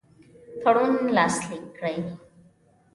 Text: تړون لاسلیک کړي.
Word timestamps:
تړون 0.61 0.95
لاسلیک 1.15 1.63
کړي. 1.77 1.97